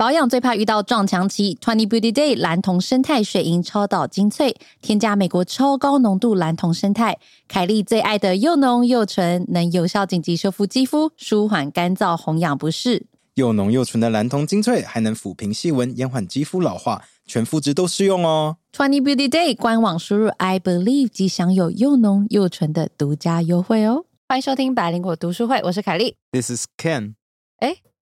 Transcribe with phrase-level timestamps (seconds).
[0.00, 13.04] 保养最怕遇到撞墙期，Twenty Beauty Day 蓝铜生态水银超导精粹，添加美国超高浓度蓝铜生态，凯莉最爱的又浓又纯，能有效紧急修复肌肤，舒缓干燥红痒不适。
[13.34, 18.56] 又浓又纯的蓝铜精粹，还能抚平细纹，延缓肌肤老化，全肤质都适用哦。
[18.74, 24.06] Twenty Beauty Day 官网输入 I believe 即享有又浓又纯的独家优惠哦！
[24.26, 26.16] 欢迎收听百灵果读书会，我是凯莉。
[26.32, 27.16] This is Ken.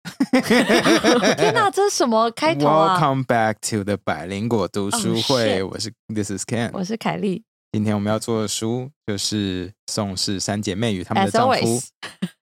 [1.36, 7.42] 天哪，这是什么开头啊！Welcome back to the 百灵果读书会，我是 This is Ken，我是凯莉。
[7.72, 11.80] 今天我们要做的书就是《宋氏三姐妹与她们的丈夫》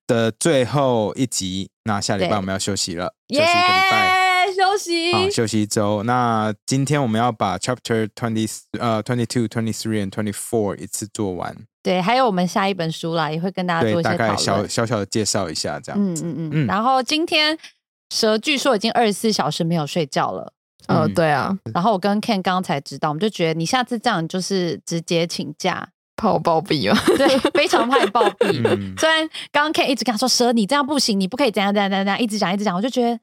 [0.06, 1.70] 的最后一集。
[1.84, 6.03] 那下礼拜我们要休息了，休息一个礼拜，休息啊，休息一周。
[6.03, 11.56] 那今天我们要把 Chapter twenty 呃 twenty two twenty three and twenty four 一次做完。
[11.83, 14.69] 对，还有我们下一本书啦，也会跟大家做对，大概一些讨论。
[14.69, 16.25] 小小小的介绍一下这样子。
[16.25, 16.51] 嗯嗯嗯。
[16.53, 17.59] 嗯然后今天
[18.11, 20.53] 蛇据说已经二十四小时没有睡觉了。
[20.87, 27.01] 呃，嗯对啊，然后我跟 Ken 刚刚才知道，我们就觉得你下次这样就是直接请假，怕我暴毙吗。
[27.17, 28.62] 对，非常怕你暴毙。
[28.65, 33.19] 嗯，虽然刚刚 Ken 一直跟他说蛇，你这样不行，你不可以怎样怎样怎样怎样，一直讲一直讲，我就觉得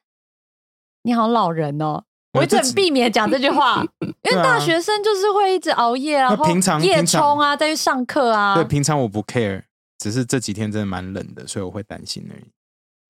[1.03, 2.03] 你好老人哦。
[2.40, 8.56] 我一直很避免讲这句话， 因为大学生就是会一直熬夜啊，然后平常夜冲啊，再去上课啊。
[8.56, 9.62] 对，平常我不 care，
[9.98, 12.44] 只是这几天真的蛮冷的，所以我会担心而已。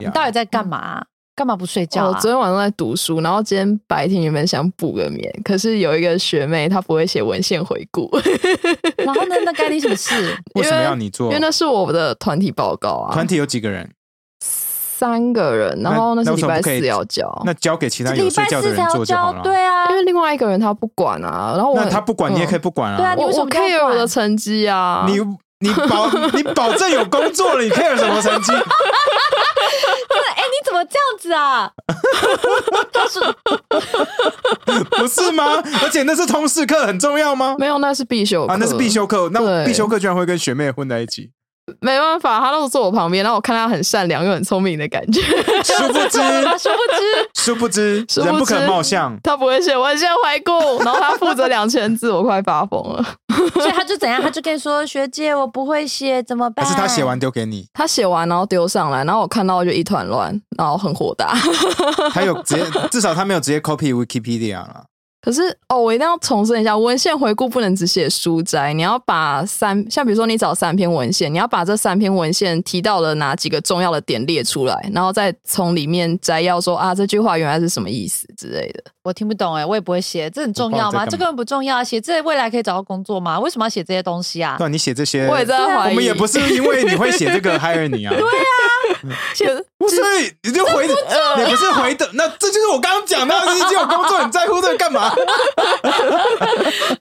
[0.06, 2.20] 你到底在干嘛啊、干嘛不睡觉我啊？
[2.20, 8.10] 昨天晚上在读书，然后今天白天原本想补个眠，可是有一个学妹她不会写文献回顾，
[8.98, 9.36] 然后呢？
[9.44, 10.36] 那该你什么事？
[10.56, 11.40] 为什么要你做因为？
[11.40, 13.90] 那是我的团体报告啊，团体有几个人？
[15.00, 19.42] 三个人，然后那那是礼拜四要交，那交给其他有礼睡觉的人拜四要交，做就好了。
[19.42, 22.98] 对啊因，为另外一个人他不管啊，然后我那他不管，你也可以以，不管啊。
[22.98, 25.18] 我我对啊你为什么 care 我的成绩啊，你
[25.62, 28.52] 你保 你保证有工作了，你 care 什么成绩？
[30.36, 31.72] 哎，你怎么这样子啊？
[32.94, 33.20] 他 是
[35.02, 35.46] 不是吗？
[35.84, 37.56] 而且那是通识课，很重要吗？
[37.58, 39.30] 没有，那是必修课啊，那是必修课。
[39.32, 41.32] 那必修课居然会跟学妹混在一起，
[41.82, 45.22] 没办法，他那时坐我旁边，然后我看他很善良又很聪明的感觉，
[45.64, 49.18] 殊不知，啊， 殊不知，殊不知，殊不知人不可貌相。
[49.24, 50.52] 他不会写文献回顾，
[50.84, 53.06] 然后他负责两千字，我快发疯了。
[53.54, 54.22] 所以他就怎样？
[54.22, 57.66] 他就跟你说：“学姐，我不会写，怎么办？”还是他写完丢给你？
[57.74, 61.34] 他写完然后丢上来，然后我看到就一团乱，然后很火大。
[62.14, 64.84] 他有直接，至少他没有直接 copy Wikipedia 了。
[65.22, 78.84] 可是哦，我一定要重申一下，文献回顾不能只写书摘，你要把三，像比如说你找三篇文献，你要把这三篇文献提到了哪几个重要的点列出来，然后再从里面摘要说啊这句话原来是什么意思之类的。
[79.04, 81.06] 我听不懂哎，我也不会写，这很重要吗？
[81.06, 81.84] 这根本不重要啊！
[81.84, 83.40] 写这未来可以找到工作吗？
[83.40, 84.56] 为什么要写这些东西啊？
[84.58, 88.14] 对啊，你写这些，我也在怀疑，我们也不是因为你会写这个 hire 你啊。
[88.16, 89.48] 对啊， 写
[89.80, 90.00] 不是
[90.44, 90.94] 你就回，你
[91.46, 95.09] 不是回的，那这就是我刚刚讲的，你已经有工作，你在乎这个干嘛？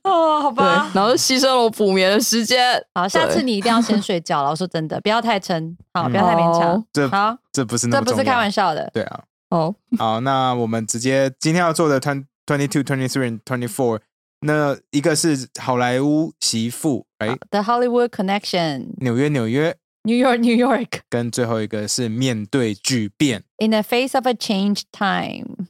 [0.02, 2.82] 哦，好吧，，然后牺牲了我补眠的时间。
[2.94, 4.50] 好，下次你一定要先睡觉了。
[4.50, 6.84] 我说真的，不要太撑，好，不要太勉强哦。
[6.92, 8.90] 这好，这不是这不是开玩笑的。
[8.92, 9.20] 对啊，
[9.50, 14.00] 哦，好，那我们直接今天要做的 twenty twenty two twenty three and twenty four，
[14.40, 21.00] 那一个是好莱坞媳妇，哎，The Hollywood Connection, 纽约纽约，New York, New York.
[21.10, 25.66] 跟最后一个是面对巨变 In the face of a changed time.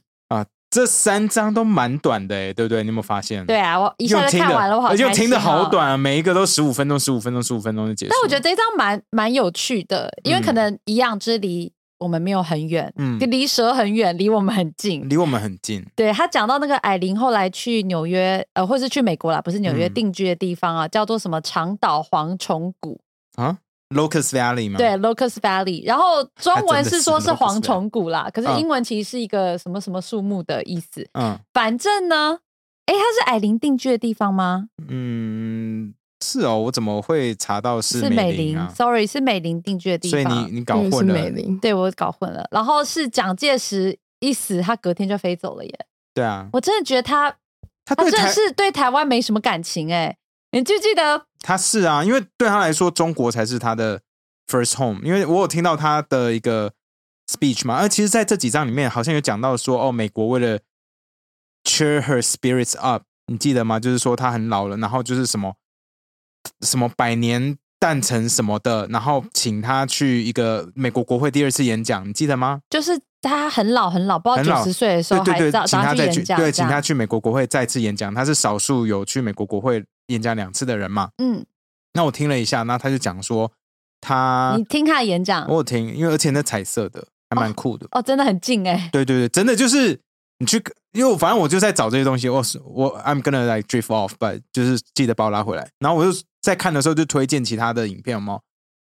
[0.69, 2.83] 啊，这三章都蛮短的，哎，对不对？
[2.83, 3.45] 你有没有发现？
[3.45, 5.67] 对啊，我一下就看完了，我好又开心听的好哦。
[5.71, 8.11] 短啊，每一个都十五分钟，十五分钟，十五分钟就结束。
[8.11, 15.07] 但我觉得这一张蛮蛮有趣的，因为可嗯能一样，就是离我们没有很远，嗯离蛇很远，离我们很近。
[15.09, 23.01] 离我们很近，对他讲到那个矮玲后来去纽约，呃，或是去美国啦，不是纽约嗯定居的地方啊，叫做什么长岛蝗虫谷，
[23.35, 23.57] 啊
[23.89, 24.77] ，Locust Valley 吗？
[24.77, 25.85] 对，Locust Valley。
[25.85, 31.07] 然后中文是说是蝗虫谷啦，可是嗯英文其实是一个什么什么树木的意思。
[31.13, 32.39] 嗯反正呢，
[32.85, 34.67] 诶，它是矮林定居的地方吗？
[34.87, 40.35] 嗯，是哦，我怎么会查到是美美玲啊？，sorry，是美林定居的地方所以。
[40.45, 42.47] 你你搞混了，美林，对我搞混了。
[42.51, 45.85] 然后是蒋介石一死，他隔天就飞走了耶。
[46.13, 47.31] 对啊，我真的觉得他
[47.85, 50.15] 他他真的是对台湾没什么感情哎。
[50.51, 51.25] 你记不记得？
[51.39, 54.01] 他是啊，因为对他来说，中国才是他的
[54.47, 55.01] first home。
[55.03, 56.73] 因为我有听到他的一个
[57.27, 60.59] speech 嘛，而其实在这几章里面好像有讲到说，哦，美国为了
[61.63, 63.79] cheer her spirits up，你记得吗？
[63.79, 65.55] 就是说他很老了，然后就是什么
[66.61, 72.59] 什么百年诞辰什么的，然后请他去一个美国国会第二次演讲，你记得吗？
[72.69, 78.13] 就是他很老很老，不知道九十岁的时候还请他再去，对，请他去美国国会再次演讲。
[78.13, 81.09] 他是少数有去美国国会演讲两次的人嘛。
[81.17, 81.45] 嗯，
[81.93, 83.49] 那我听了一下，那他就讲说
[84.01, 87.87] 他你，听他的演讲我有听，因为而且那彩色的还蛮酷的。
[87.91, 88.89] 哦，真的很近哎。
[88.91, 89.97] 对对对，真的就是
[90.39, 90.61] 你去，
[90.91, 95.69] 因为我反正我就在找这些东西，我是我 I'm gonna like drift off，but 就是记得把我拉回来。
[95.79, 98.39] 然后我就在看的时候就推荐其他的影片，吗？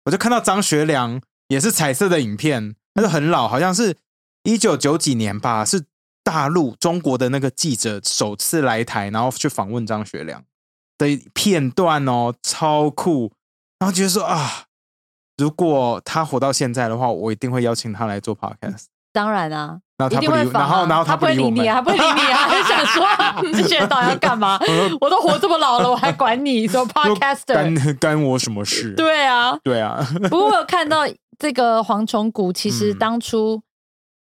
[0.06, 3.98] 我就看到张学良也是彩色的影片，他是很老，好像是
[4.44, 5.86] 一九九几年吧，是
[6.24, 10.44] 大陆中国的那个记者首次来台，然后去访问张学良
[10.98, 13.34] 的片段哦，超酷。
[13.80, 14.66] 然后觉得说啊，
[15.38, 18.86] 如果他活到现在的话，我一定会邀请他来做 podcast。
[19.12, 23.06] 当然啊，然后他不理，一定会访啊然后然后他不会理你，啊，他不会理你啊， 还想说
[23.54, 24.60] 这些人到底要干嘛？
[25.00, 27.54] 我都活这么老了，我还管你说说 podcaster？
[27.54, 28.94] 干干我什么事？
[28.96, 31.04] 对啊，对啊，不过我有看到
[31.40, 33.62] 这个蝗虫谷，其实嗯当初、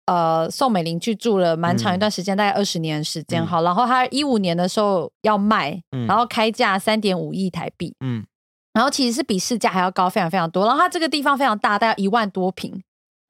[0.07, 3.41] 呃宋美龄去住了蛮长一段时间，大概二十年的时间。
[3.41, 8.25] 嗯好，然后她一五年的时候要卖，嗯然后开价三点五亿台币，嗯，
[8.73, 10.65] 然后其实是比市价还要高非常非常多。
[10.65, 12.81] 然后它这个地方非常大，大概一万多平，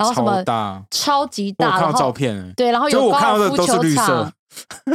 [0.02, 4.34] 然后什么超大，超级大，我看到照片，对，然后有高看到的都是尔夫球场绿色，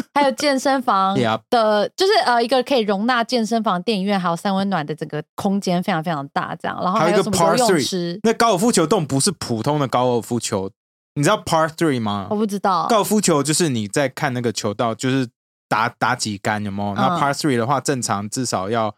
[0.14, 1.14] 还有健身房
[1.50, 10.70] 的，就是呃一个可以容纳健身房、电影院还有三温暖的整个空间非常非常大，这样，然后还有一个有什么 Par 游泳 Three 池，那高尔夫球洞不是普通的高尔夫球，
[11.14, 12.26] 你知道 Par Three 吗？
[12.30, 12.36] 我？
[12.36, 15.28] 不知道，高尔夫球就是你在看那个球道，就是
[15.68, 16.94] 打打几杆有没有？
[16.94, 17.20] 那嗯。
[17.20, 18.94] Par Three 的话，正常至少要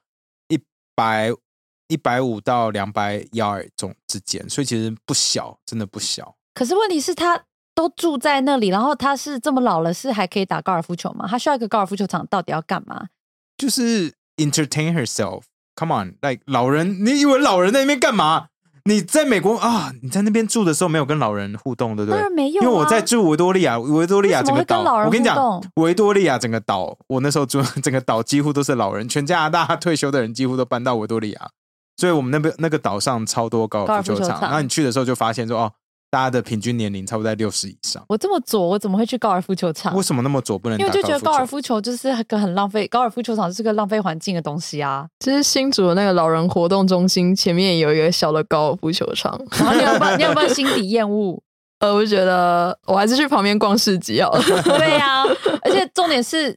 [0.49, 0.59] 一
[0.97, 1.31] 百
[1.89, 6.37] 一百五到两百 yard 中之间，所以其实不小，真的不小。
[6.55, 7.41] 可是问题是他
[7.75, 11.27] 都住在那里，然后他是这么老了，是还可以打高尔夫球吗？
[11.29, 13.07] 他需要一个高尔夫球场，到底要干嘛？
[13.57, 15.43] 就是 entertain herself。
[15.77, 18.49] Come on，like 老人，你以为老人在那边干嘛？
[18.85, 19.93] 你在美国啊？
[20.03, 22.33] 你在那边住的时候没有跟老人互动，对不对当然？
[22.33, 31.51] 没有、啊，因为我在住维多利亚，维多利亚整个岛我跟你讲维多利亚整个岛，我那时候住整个岛几乎都是老人，全加拿大退休的人几乎都搬到维多利亚，
[31.99, 34.41] 所以我们那边那个岛上超多高尔夫球场。
[34.41, 35.73] 然后你去的时候就发现说，哦，
[36.11, 38.03] 大家的平均年龄差不多在六十以上。
[38.09, 40.03] 我这么左，我怎么会去高尔夫球场为？
[40.03, 45.07] 什么那么左不能因为就觉得高尔夫夫球就是个很浪费，高尔夫球场是个浪费环境的东西啊。
[45.21, 51.43] 其实新竹的那个老人活动中心前面有一个小的高尔夫球场，然后你有没有你有没有心底厌恶？
[51.81, 54.43] 呃，我就觉得我还是去旁边逛市集好了。
[54.63, 55.23] 对呀、
[55.63, 56.57] 而且重点是，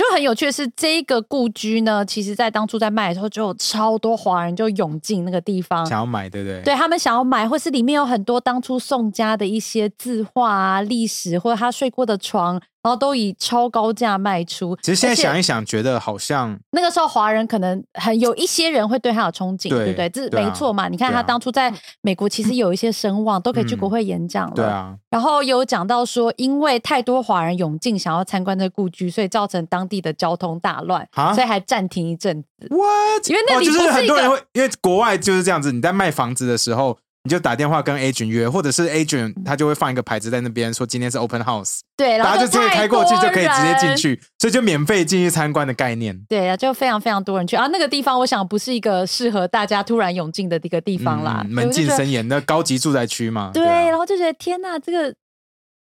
[0.00, 6.62] 就很有趣的是，这一个故居呢，其实在当初在卖的时候，就有超多华人就涌进那个地方，想要买，对不对？
[6.62, 14.76] 对他们想要买，或是里面有很多当初宋家的一些字画啊、历史，或者他睡过的床，然后都以超高价卖出。
[14.82, 20.08] 其实现在想一想，觉得好像那个时候华人可能很有一些人会对他有憧憬，对对不对？
[20.08, 20.88] 这没错嘛。
[20.88, 24.54] 你看他当初在美国其实有一些声望，都可以去嗯国会演讲了。
[24.54, 32.48] 对啊，然后有讲到说，因为太多华人涌进想要参观这个故居，所以造成当地的交通大乱，啊所以还暂停一阵子。
[32.70, 33.28] What？
[33.28, 43.96] 因为那里哦就是很多人会，因为国外就是这样子，你在卖房子的时候，你就打电话跟 agent 约，或者是 agent 他就会放一个牌子在那边说今天是 open house，对，然后大家就直接太开过去就可以直接进。
[43.96, 46.18] 去，所以就免费进去参观的概念。
[46.28, 53.50] 对啊，就非常非常多人去啊，那个地方我想不是一个适合大家突然涌进的一个地方啦，嗯门禁森严的高级住宅区嘛。
[53.52, 55.14] 对，啊然后就觉得天呐，这个，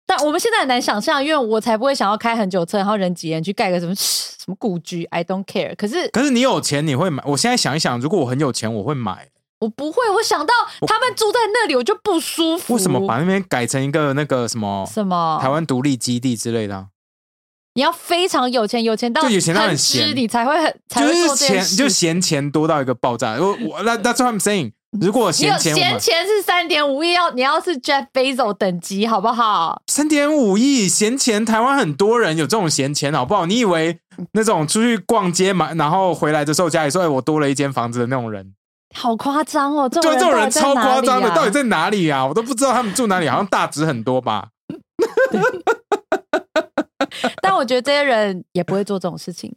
[0.05, 5.77] 但我们现在很难想象，因为我才不会想要开很久车，然后人挤人去盖个什么什么故居，I don't care。
[5.77, 7.23] 可是可是你有钱你会买？
[7.25, 9.29] 我现在想一想，如果我很有钱，我会买。
[9.61, 10.55] 我不会，我想到
[10.87, 12.75] 他们住在那里，我就不舒服。
[12.75, 16.87] 为什么把那边改成一个那个什么什么台湾独立基地之类的啊？
[17.75, 21.69] 你要非常有钱，有钱到就有钱到很闲你才会很才会就是做这件事。
[21.69, 23.33] 钱就嫌钱多到一个爆炸。
[23.35, 24.73] 我我那 That's what I'm saying。
[25.01, 29.83] 如果你有嫌钱，我闲钱是三点五亿，要你要是 Jeff Bezos 等级，好不好？
[29.87, 33.45] 三点五亿闲钱，台湾很多人有这种闲钱，好不好？
[33.45, 33.99] 你以为
[34.33, 38.55] 那种出去逛街买，然后回来的时候家里说：“哎，我多了一间房子”的那种人，
[38.95, 39.89] 好夸张哦！
[39.89, 42.27] 这对，种这种人超夸张的，啊到底在哪里啊？
[42.27, 44.51] 我都不知道他们住哪里，好像大直很多吧？
[47.43, 49.55] 但我觉得这些人也不会做这种事情，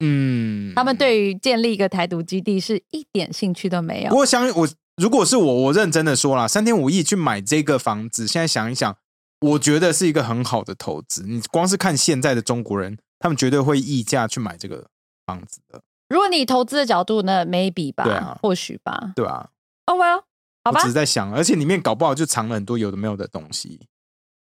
[0.00, 4.14] 嗯，他们对于建立一个台独基地是一点兴趣都没有。
[4.14, 8.96] 我想我如果是我，我认真的说啦，三天五亿去买这个房子，现在想一想，
[9.40, 11.22] 我觉得是一个很好的投资。
[11.24, 14.88] 你光是看现在的中国人，他们绝对会溢价去买这个
[15.26, 19.12] 房子的，如果你投资的角度呢，maybe 吧，对啊或许吧。
[19.16, 19.48] 对吧、
[19.86, 20.22] 哦、well，
[20.64, 23.80] 好吧我只是，在想，而且里面搞不好就藏了很多有的没有的东西。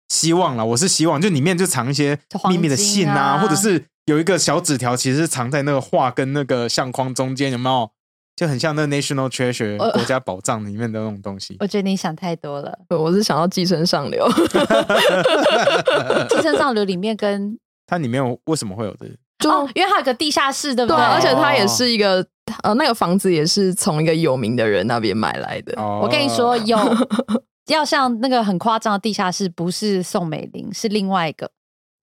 [0.07, 7.91] 希望啦，我是希望，就里面就藏一些就黄秘密的信金啊或者是有一个小纸条，其实是藏在那个画跟那个相框中间，有没有？
[8.35, 11.55] 就很像那 National Treasure 呃国家宝藏里面的那种东西。
[11.61, 12.77] 我觉得你想太多了。
[12.89, 14.27] 我是想要寄生上流，
[16.27, 17.57] 寄生上流里面跟
[17.87, 19.15] 它里面有为什么会有这个？
[19.39, 20.97] 就、哦，因为它有个地下室，对不对？
[20.97, 22.25] 对啊，而且它也哦是一个
[22.63, 25.73] 呃，那个房子也是从一个有名的人那边买来的。
[25.81, 26.77] 哦我跟你说，有
[27.67, 31.49] 要像那个很夸张的地下室，不是宋美龄，是另外一个。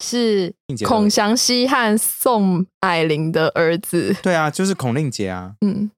[0.03, 0.53] 是
[0.85, 4.13] 孔祥熙和宋霭龄的儿子。
[4.21, 5.89] 对啊，就是孔令杰啊，嗯，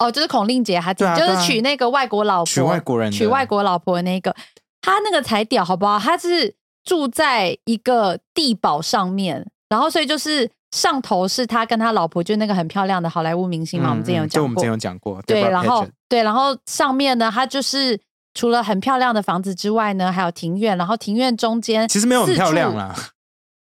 [0.00, 4.34] 哦，就是孔令杰，他就是娶那个外国老婆，娶外国人娶外国老婆的那个，
[4.80, 5.96] 他那个才屌，好不好？
[5.96, 18.00] 他是住在一个地堡上面，然后所以就是上头是他跟他老婆，就那个很漂亮的好莱坞明星嘛，我们之前有讲过嗯就我们之前，有讲过，对，然后对，然后上面呢，他就是
[18.34, 22.74] 除了很漂亮的房子之外呢，还有庭院，然后庭院中间其实没有很漂亮。
[22.74, 22.94] 啦。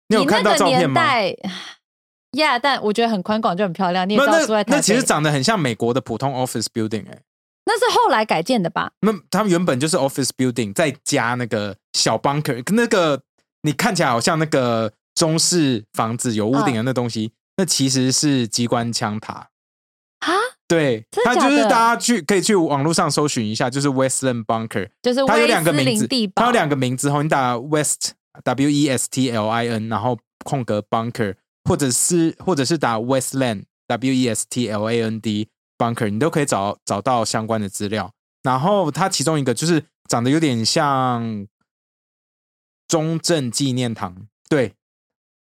[0.08, 1.02] 你有以看到那个照片吗？
[1.02, 1.36] 年代
[2.32, 4.08] ，Yeah，但我觉得很宽广就很漂亮。
[4.08, 7.18] 你也那知道住在那那其实北长得很像美国的普通 office building 哎、
[7.66, 8.90] 那是后来改建的吧？
[9.00, 13.20] 那他们原本就是 office building，再加那个小 bunker，那个
[13.62, 19.50] 你看起来好像那个中式房子有屋顶的那东西，那其实是机关枪塔。
[20.20, 20.30] 啊，
[20.68, 26.06] 对，它就是大家去可以去网络上搜寻一下，就是 Westland Bunker，就是它有两个名字
[26.36, 28.12] 它有两个名字后你打 West
[28.44, 31.34] W E S T L I N，然后空格 Bunker，
[31.64, 38.12] 或者是或者是打 Westland W E S T L A N D Bunker，你都可以找找到相关的资料。
[38.44, 41.46] 然后它其中一个就是长得有点像
[42.86, 44.74] 中正纪念堂，对，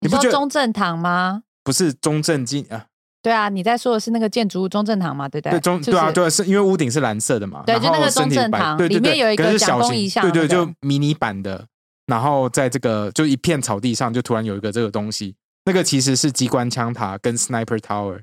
[0.01, 1.43] 你说不觉得中正堂吗？
[1.65, 2.87] 不是中正纪啊？
[3.23, 5.29] 对啊，你在说的是那个建筑物中正堂嘛？
[5.29, 5.59] 对不对？
[5.59, 11.67] 对中对啊对啊，是因为屋顶是蓝色的嘛，对然后就那个中正堂里面有一个是小型公遗像对对，就迷你版的，
[12.07, 15.35] 然后在这个就一片草地上，就突然有一个这个东西，
[15.65, 18.23] 那个其实是机关枪塔跟 sniper tower，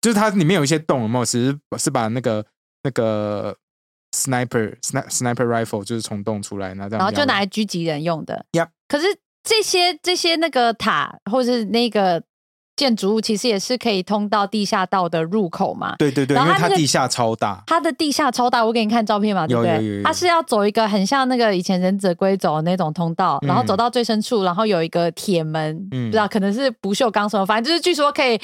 [0.00, 1.24] 就是它里面有一些洞，有没有？
[1.24, 2.44] 其实是把那个
[2.82, 3.56] 那个
[4.10, 8.44] sniper sniper sniper rifle 就是从洞出来，那这样然后就拿来狙击人用的。
[8.50, 9.06] Yep 可是
[9.42, 12.22] 这些这些那个塔或是那个
[12.76, 15.94] 建筑物，其实也是可以通到地下道的入口嘛。
[15.98, 19.74] 对对对，因然后它那个为它地下超大，它的地下超大，我给你看照片嘛，对不对？
[19.74, 28.40] 有有有有它是要走一个很像那个以前忍者龟走的那种通道，然后走到最深处，然后有一个铁门，嗯不知道可能是不锈钢什么，反正就是据说可以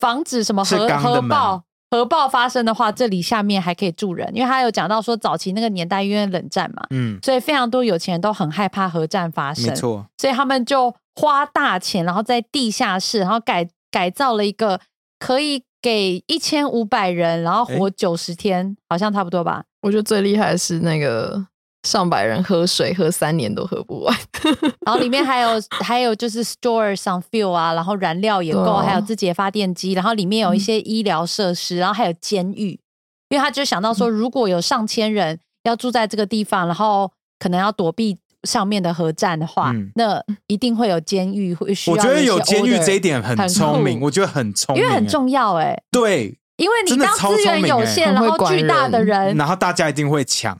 [0.00, 1.62] 防止什么核核爆。
[1.90, 14.80] 核爆发生的话，这里下面还可以住人，因为他有讲到说，早期那个年代因为冷战嘛，嗯，所以非常多有钱人都很害怕核战发生没，错，所以他们就花大钱，然后在地下室，然后改改造了一个
[15.18, 19.64] 可以给一千五百人，然后活九十天，好像差不多吧。
[19.80, 21.46] 我觉得最厉害的是那个
[21.82, 24.16] 上百人喝水喝三年都喝不完。
[24.86, 28.84] 然后里面还有还有就是 store some fuel 啊，然后燃料也够，啊。
[28.84, 32.80] 还有自己的发电机，然后里面有一些医疗设施，然后还有监狱，
[33.28, 38.18] 因为他就想到说，如果有上千人要住在这个地方，然后可能要躲避。
[38.44, 39.90] 上面的核战的话，嗯。
[39.96, 50.56] 那一定会有监狱，会需要我觉得有监狱这一点很很聪明，我觉得很聪明，因为很重要哎、对，因为你当资源有限，然后巨大的人，然后大家一定会抢，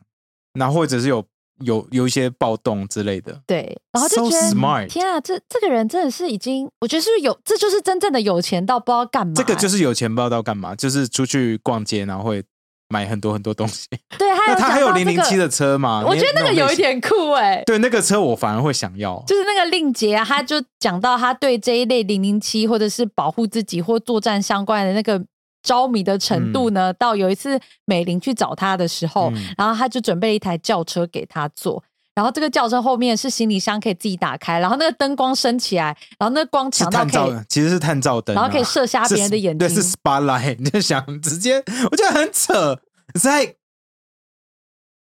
[0.59, 1.25] 然后或者是有
[1.65, 3.41] 有有一些暴动之类的。
[3.47, 12.43] 对，然后就觉得 smart 天啊，这这个人真的是已经，我觉得是不是有，这就是真正的有钱到不知道干嘛欸、这个就是有钱不知道干嘛，就是出去逛街，然后会
[12.91, 13.87] 买很多很多东西。
[14.17, 16.03] 对， 他那他还有零零七的车吗？
[16.07, 19.23] 我觉得那个有一点，酷哎、对那个车我反而会想要。
[19.27, 25.23] 就是那个令杰啊，他就讲到他对这一类零零七或者是保护自己或作战相关的那个
[25.63, 29.55] 着迷的程度呢，到有一次美玲去找他的时候，嗯。
[29.57, 31.83] 然后他就准备了一台轿车给他坐。
[32.15, 39.59] 然后这个轿车后面是行李箱，可以自己打开，然后那个灯光升起来，然后那个光强到可以照，其实是探照灯啊、然后可以射瞎别人的眼睛。
[39.59, 42.81] 对，是 spotlight，你 就想直接，我觉得很扯，
[43.21, 43.55] 在，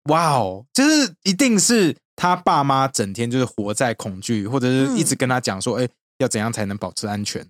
[0.04, 5.88] 哇哦，就是一定是他爸妈整天就是活在恐惧，或者是一直跟他讲说，哎、
[6.19, 7.45] 要怎样才能保持安全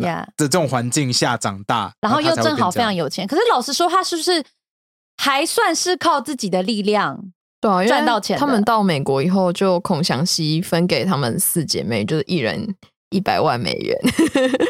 [0.00, 3.26] 的这种环境下长大，然后又正好非常有钱。
[3.26, 4.42] 可是老实说，他是不是
[5.16, 7.18] 还算是靠自己的力量？
[7.60, 12.74] 对啊，赚到钱他们到美国以后，就孔祥熙分给他们四姐妹，就是一人
[13.10, 13.96] 一百万美元。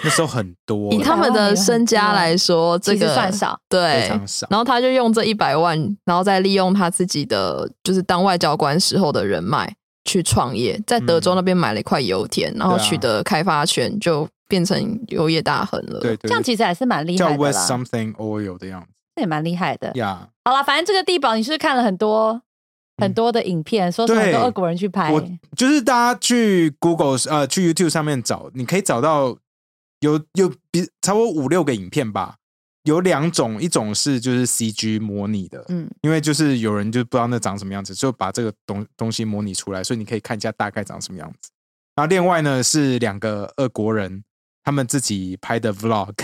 [0.05, 3.59] 那时候很多， 以他们的身家来说，这个算少。
[3.71, 9.75] 对非常少，然后他就用这一百万，然后再利用他自己的就是当外交官时候的人脉
[10.05, 15.99] 去创业，在德州那边买了一块油田，然后取得开发权，就变成油业大亨了。
[16.01, 19.91] 对对这样其实还是蛮厉害的叫 West Something oil 的样子这也蛮厉害的。
[19.95, 20.29] 呀。
[20.45, 22.43] 好了，反正这个地堡你是是看了很多
[22.99, 25.25] 很多的影片，说是很多俄国人去拍，我
[25.57, 29.35] 就是大家去 Google 呃去 YouTube 上面找，你可以找到
[30.01, 32.37] 有有比差不多五六个影片吧。
[32.85, 41.51] 有两种，一种是就是 CG 模拟的，嗯，因为就是有人就不知道那长什么样子，就把这个东东西模拟出来，所以你可以看一下大概长什么样子。
[41.95, 44.25] 然后另外呢是两个俄国人
[44.65, 46.15] 他们自己拍的 Vlog，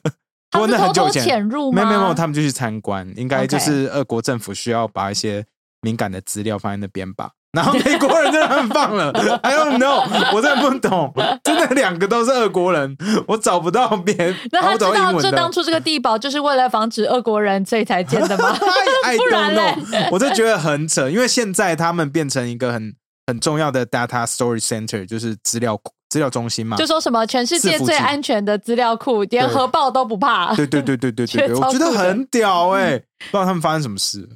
[0.50, 1.84] 不过他是偷偷那很久以前潜入吗？
[1.84, 5.44] 没有没有，他们就去参观，应该就是俄国政府需要把一些
[5.80, 7.30] 敏感的资料放在那边吧。
[7.52, 9.10] 然后美国人真的很放了
[9.42, 11.12] ，I don't know，我真的不懂，
[11.44, 12.96] 真的两个都是俄国人，
[13.28, 15.30] 我找不到别人，那他我知道这。
[15.32, 18.56] 当初这个地堡就是为了防止俄国人，所以才建的吗
[19.04, 22.94] ？I 不 don't 然嘞 know，我就觉得很扯，因为现在他们变成一个很
[23.26, 26.76] 很重要的 data storage center，就是资料库资料中心嘛。
[26.76, 30.54] 就说什么全世界最安全的资料库，连核爆都不怕。
[30.54, 34.28] 对对对对对对对，觉得超我觉得很屌哎、不知道他们发生什么事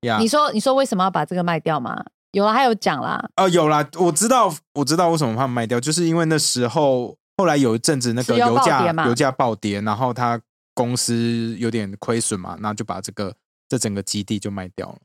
[0.00, 0.18] 呀？
[0.18, 1.96] 你说，你说为什么要把这个卖掉吗？
[2.32, 10.40] 有了，还有讲啦，哦，有啦，我知道，我知道为什么他们卖掉，就是因为那时候后来有一阵子那个油价油价暴跌，然后他
[10.74, 13.32] 公司有点亏损嘛，那就把这个
[13.68, 14.98] 这整个基地就卖掉了，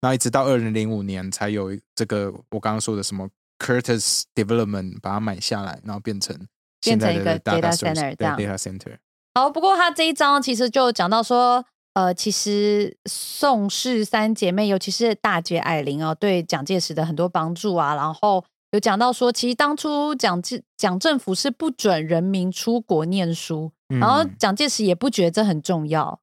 [0.00, 3.28] 然后一直到二零零五年才有这个我刚刚说的什么
[3.62, 6.36] Curtis Development 把它买下来，然后变成
[6.80, 8.96] 变成一个 data center 这对样 data center。
[9.34, 11.64] 好，不过他这一章其实就讲到说，
[11.94, 26.20] 呃，其实宋氏三姐妹，尤其是大姐艾琳哦，对蒋介石的很多帮助啊，然后有讲到说，其实当初蒋介蒋政府是不准人民出国念书，然后嗯蒋介石也不觉得这很重要。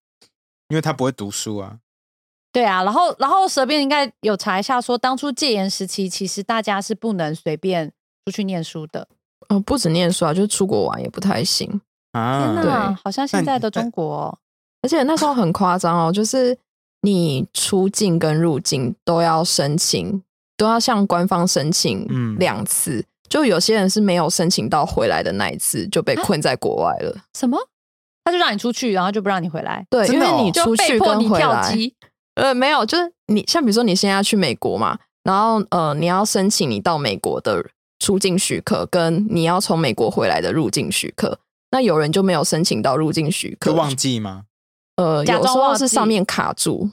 [0.67, 1.79] 因为他不会读书啊，
[2.51, 7.91] 对啊，然后然后蛇边应该有查一下说，当初戒严时期，其实大家是不能随便
[8.25, 9.07] 出去念书的。
[9.49, 11.67] 呃，不止念书啊，就是出国玩也不太行。
[11.67, 14.37] 天啊，哪，对好像现在的中国哦、
[14.81, 16.57] 而且那时候很夸张哦，就是
[17.01, 20.21] 你出境跟入境都要申请，
[20.57, 23.05] 都要向官方申请嗯两次。
[23.29, 27.15] 就有些人是没有申请到回来的那一次，就被啊困在国外了。
[27.37, 27.59] 什么？
[28.23, 31.95] 他就让你出去，然后就不让你回来，对，因为你就出去被迫你跟回来，跳机。
[32.39, 37.65] 呃，没有，就是你像比如说你现在要去美国嘛，然后呃，你要申请你到美国的
[37.99, 41.39] 出境许可，跟你要从美国回来的入境许可。
[41.71, 44.43] 那有人就没有申请到入境许可，就忘记吗？
[44.95, 46.89] 呃，假有时候是上面卡住，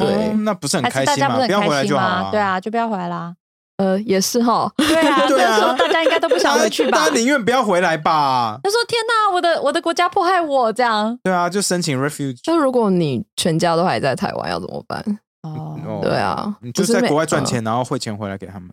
[0.00, 1.36] 对哦那不是很开心吗？
[1.46, 1.86] 不要回来？
[1.86, 2.30] 就好啊。
[2.30, 3.34] 对啊，就不要回来啦。
[3.76, 4.70] 呃，也是哈。
[4.76, 7.08] 对啊， 对啊那时候大家应该都不想回去吧大？
[7.10, 8.58] 家宁愿不要回来吧。
[8.62, 11.18] 他说：“天哪，我的我的国家迫害我，这样。
[11.22, 12.38] 对啊，就申请 refuge。
[12.42, 15.02] 就如果你全家都还在台湾，要怎么办？”
[15.42, 18.70] 哦，哦对啊你就是在国外赚嗯钱，然后汇钱回来给他们，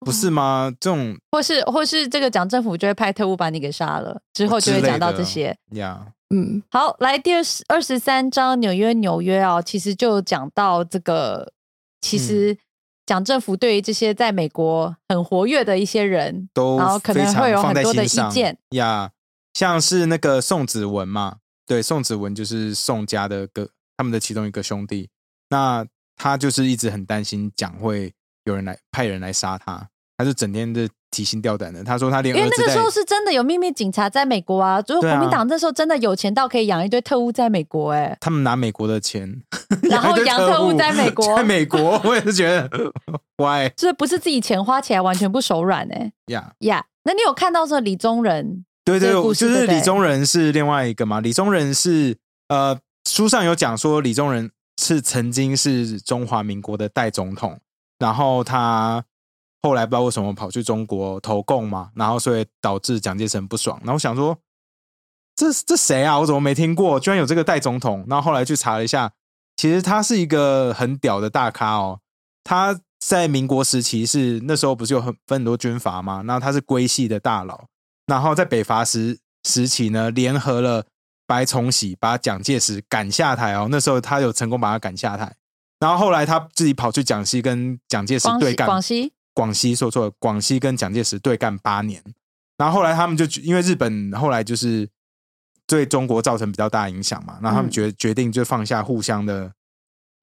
[0.00, 0.70] 不是吗？
[0.80, 5.56] 这种或是或是这个蒋政府就会派特务把你给杀了，之后就会讲到这些。
[5.70, 11.52] 呀，嗯，好，来第二十二十三章纽约纽约哦，其实就讲到这个，
[12.02, 12.58] 其嗯实
[13.04, 19.10] 蒋政府对于这些在美国很活跃的一些人，都然后可能会有很多的意见呀。
[19.54, 21.36] 像是那个宋子文嘛，
[21.66, 25.10] 对，宋子文就是宋家的个他们的其中一个兄弟，
[25.50, 25.86] 那
[26.16, 31.84] 他就是一直很担心蒋会有人来派人来杀他，他就整天的提心吊胆的。
[31.84, 39.32] 他说他连因为那个时候是真的有秘密警察在美国啊，就是国民党那时候真的有钱到可以养一堆特务在美国、哎，他们拿美国的钱，
[39.88, 42.68] 然后养特务在美国在美国， 我也是觉得
[43.36, 46.52] why 这不是自己钱花起来完全不手软哎呀？
[46.60, 46.84] 呀。
[47.04, 48.64] 那你有看到这李宗仁？
[48.84, 51.20] 对对就是李宗仁是另外一个嘛。
[51.20, 52.16] 李宗仁是
[52.48, 57.58] 呃，书上有讲说李宗仁是曾经是中华民国的代总统，
[57.98, 59.04] 然后他
[59.62, 63.80] 后来不知道为什么跑去中国投共嘛，然后所以导致蒋介石很不爽。
[63.84, 64.36] 然后想说，
[65.36, 66.18] 这这谁啊？
[66.18, 66.98] 我怎么没听过？
[66.98, 68.04] 居然有这个代总统。
[68.08, 69.12] 然后后来去查了一下，
[69.56, 72.00] 其实他是一个很屌的大咖哦。
[72.44, 77.66] 他在民国时期是那时候不是有很分很多军阀嘛，然后他是龟系的大佬，
[78.06, 80.84] 然后在北伐时时期呢，联合了
[81.26, 83.68] 白崇禧把蒋介石赶下台哦。
[83.70, 85.34] 那时候他有成功把他赶下台，
[85.78, 92.02] 然后后来他自己跑去广西跟蒋介石对干，广西广西说错了，广西跟蒋介石对干八年，
[92.56, 94.88] 然后后来他们就因为日本后来就是
[95.66, 99.52] 对中国造成比较大的影响嘛，然后他们嗯决决定就放下互相的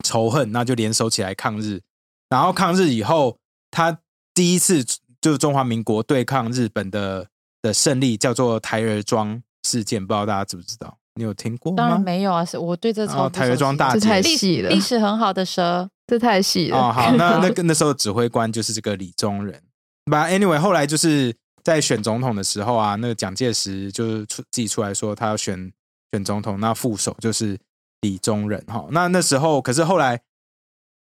[0.03, 1.81] 仇恨，那就联手起来抗日。
[2.29, 3.37] 然后抗日以后，
[3.71, 3.97] 他
[4.33, 4.83] 第一次
[5.19, 7.27] 就是中华民国对抗日本的
[7.61, 10.95] 的胜利叫做台儿庄事件，不知道大家知不知道？
[11.15, 11.99] 你有听过当然？
[11.99, 16.77] 没有啊，是我对这超哦台儿庄大这太历细了历史很好的蛇，这太细了。
[16.77, 19.61] 哦，好，那 那个那时候指挥官就是这个李宗仁。
[20.05, 25.71] But anyway，后来就是在选总统的时候啊，那个蒋介石就是出自己出来说他要选
[26.11, 27.57] 选总统，那副手就是
[28.01, 28.87] 李宗仁哈。
[28.91, 30.19] 那那时候可是后来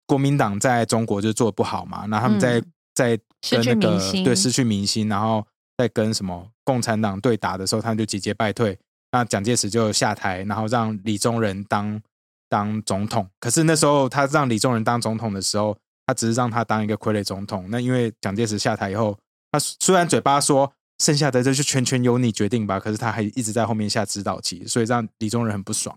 [0.06, 3.16] 国民党在中国就做的不好嘛，那他们在、嗯在
[3.48, 8.76] 跟那个对失去民心，然后在跟什么共产党对打的时候，他们就节节败退。
[9.12, 12.02] 那蒋介石就下台，然后让李宗仁当
[12.48, 13.28] 当总统。
[13.40, 17.66] 可是那时候他让李宗仁当总统的时候，他只是让他当一个傀儡总统。
[17.70, 19.16] 那因为蒋介石下台以后，
[19.52, 25.96] 他虽然嘴巴说剩下的这就全权由你决定吧，可是他还一直在后面下指导棋，所以让李宗仁很不爽。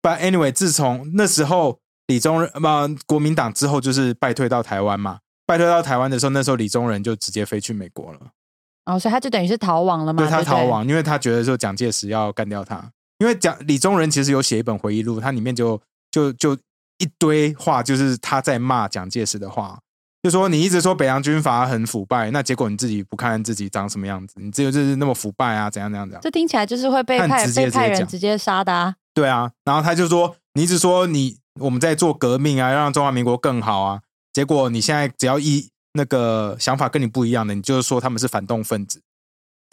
[0.00, 8.20] But anyway，自从那时候李宗仁不、国民党之后就是败退到台湾嘛，败退到台湾的时候，那时候李宗仁就直接飞去美国了。
[8.86, 10.22] 哦，所以他就等于是逃亡了嘛？
[10.22, 12.90] 对他逃亡，因为他觉得说蒋介石要干掉他。
[13.18, 16.56] 因为蒋李宗仁其实有写一本回忆录，他里面就就就
[16.98, 19.78] 一堆话，就是他在骂蒋介石的话，
[20.22, 26.20] 就说你一直说北洋军阀很腐败，那结果你自己不看自己长什么样子，你只有就是那么腐败啊，怎样怎样怎样。
[26.22, 28.94] 这听起来就是会被派被派人直接杀的啊！
[29.14, 34.00] 对啊，然后他就说你一直说你我们在做革命啊，让中华民国更好啊，
[34.32, 39.02] 结果你现在只要一那个想法跟你不一样的，你就是说他们是反动分子，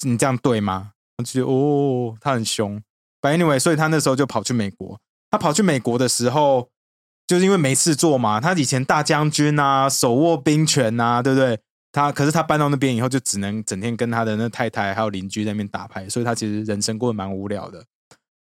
[0.04, 0.92] 你这样对吗？
[1.18, 2.82] 我就觉得哦，他很凶。
[3.26, 5.00] But anyway，所以他那时候就跑去美国。
[5.32, 6.70] 他跑去美国的时候，
[7.26, 8.40] 就是因为没事做嘛。
[8.40, 11.60] 他以前大将军啊，手握兵权啊，对不对？
[11.92, 17.84] 他可是他搬到那边以后，就只能整天跟他的那太太还有邻居在那边打牌，所以他其实人生过得蛮无聊的。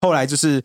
[0.00, 0.60] 后来就是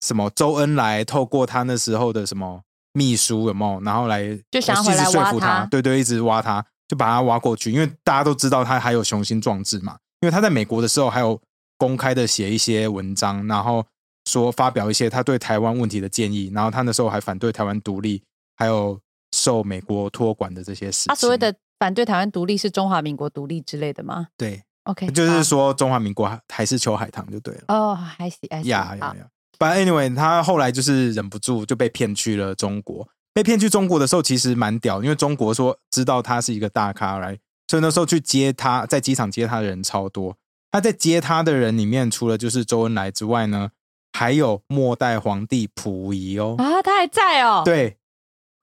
[0.00, 2.60] 什么周恩来透过他那时候的什么
[2.92, 9.96] 秘书有没有，然后来就想回来说服他他，对对，一直挖他，就把他挖过去，因为大家都知道他还有雄心壮志嘛。
[10.22, 11.40] 因为他在美国的时候还有
[11.80, 13.82] 公开的写一些文章，然后
[14.26, 18.22] 说发表一些他对台湾问题的建议，然后他那时候还反对台湾独立，
[18.54, 19.00] 还有
[19.34, 21.06] 受美国托管的这些事情。
[21.08, 27.62] 他所谓的反对台湾独立是中华民国独立之类的吗对，？OK，就是好说中华民国还还是秋海棠就对了。
[27.68, 29.26] 哦，还是还是好呀呀呀
[29.58, 33.08] ！But anyway，他后来就是忍不住就被骗去了中国。
[33.32, 37.38] 被骗去中国的时候，其实蛮屌，因为中国说知道他是一个大咖来，
[37.68, 40.36] 所以那时候去接他，在机场接他的人超多。
[40.72, 43.70] 他在接他的人里面，除了就是周恩来之外呢，
[44.12, 46.54] 还有末代皇帝溥仪哦。
[46.58, 47.62] 啊，他还在哦。
[47.64, 47.96] 对，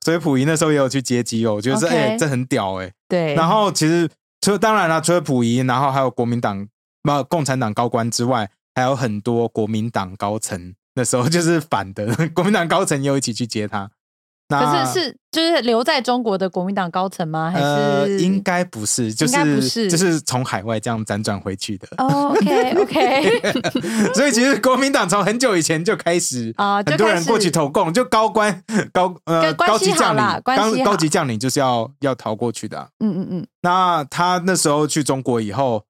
[0.02, 4.10] 所以溥仪那时候也有去接机哦，我觉得哎、这很屌哎、对，然后其实
[4.42, 6.68] 除了当然了，除了溥仪，然后还有国民党、
[7.04, 10.74] 不共产党高官之外，还有很多国民党高层。
[10.96, 13.92] 那时候就是反的， 国民党高层也有一起去接他。
[14.50, 17.52] 那可是是就是留在中国的国民党高层吗？
[17.54, 21.88] 还呃，是应该不是，就是是就是从海外这样辗转回去的。
[21.98, 23.42] 哦，OK OK，
[24.16, 35.84] 所以其实国民党从很久以前就开始啊很多人过去投共，就高官高呃高级将领，高高级将领就是要要逃过去的啊、嗯嗯嗯，那他那时候去中国以后，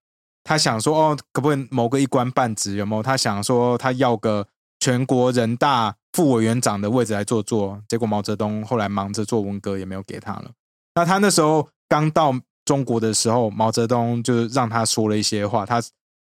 [0.43, 2.75] 他想说哦，可不可以谋个一官半职？
[2.77, 3.03] 有没有？
[3.03, 4.47] 他想说他要个
[4.79, 7.79] 全国人大副委员长的位置来做做。
[7.87, 10.49] 结果毛泽东后来忙着做文革，也没有给他了。
[10.95, 12.33] 那他那时候刚到
[12.65, 15.79] 中国的时候，毛泽东就让他说了一些话，他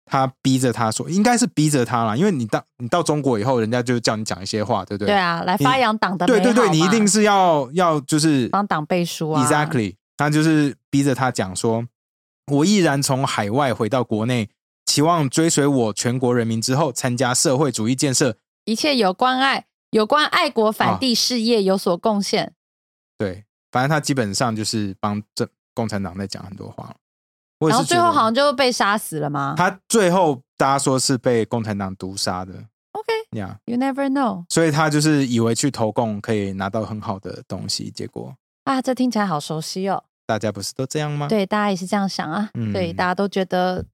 [0.06, 5.08] 他逼着他说，应该是逼着他啦，因为你到你到中国以后，人家就叫你讲一些话，对不对？
[5.08, 11.86] 对啊，来发扬党的对对对，你一定是要要就是帮党背书啊 Exactly，他就是逼着他讲说，
[12.50, 14.48] 我毅然从海外回到国内，
[14.86, 18.36] 期望追随我全国人民之后，参加社会主义建设。
[18.64, 22.52] 一切有关爱有关爱国啊反帝事业有所贡献。
[23.16, 26.94] 对，反正他基本上就是帮这共产党在讲很多话。
[27.60, 32.52] 然后最后好像就被杀死了吗他最后大家说是被共产党毒杀的
[32.90, 40.02] ？OK，you never know 所以他就是以为去投共可以拿到很好的东西，结果啊，这听起来好熟悉哦。
[40.26, 41.28] 大家不是都这样吗？
[41.28, 42.50] 对，大家也是这样想啊。
[42.54, 43.84] 嗯对，大家都觉得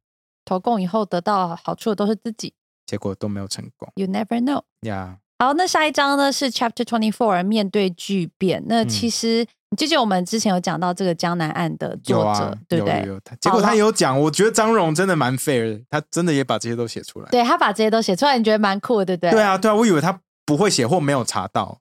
[0.47, 2.55] 投共以后得到好处的都是自己。
[2.87, 4.63] 结果都没有成功 You never know。
[4.83, 5.19] 呀。
[5.39, 8.63] 好，那下一章呢是 Chapter Twenty Four 面对巨变。
[8.67, 13.05] 那嗯其实、你记得我们之前有讲到这个江南岸的作者，啊，对不对？
[13.07, 17.29] 有结果他有讲，我觉得张荣真的蛮 fair 的，他真的也把这些都写出来。
[17.31, 19.31] 对他把这些都写出来，你觉得蛮酷的，对不对？
[19.31, 21.79] 对啊，对啊，我以为他不会写或没有查到，